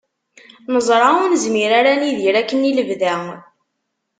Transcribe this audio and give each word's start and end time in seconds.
Neẓra 0.73 1.09
ur 1.23 1.29
nezmir 1.31 1.71
ara 1.79 1.89
ad 1.93 1.99
nidir 2.01 2.35
akken 2.41 2.67
i 2.69 2.71
lebda. 2.77 3.15